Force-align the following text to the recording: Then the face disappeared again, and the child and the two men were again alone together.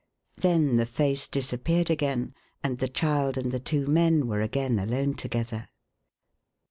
Then 0.37 0.77
the 0.77 0.87
face 0.87 1.27
disappeared 1.27 1.91
again, 1.91 2.33
and 2.63 2.79
the 2.79 2.87
child 2.87 3.37
and 3.37 3.51
the 3.51 3.59
two 3.59 3.85
men 3.85 4.25
were 4.25 4.41
again 4.41 4.79
alone 4.79 5.13
together. 5.13 5.69